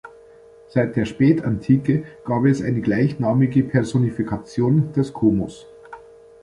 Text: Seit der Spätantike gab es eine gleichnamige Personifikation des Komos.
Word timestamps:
Seit 0.69 0.95
der 0.95 1.05
Spätantike 1.05 2.05
gab 2.25 2.45
es 2.45 2.63
eine 2.63 2.81
gleichnamige 2.81 3.61
Personifikation 3.63 4.91
des 4.93 5.13
Komos. 5.13 5.67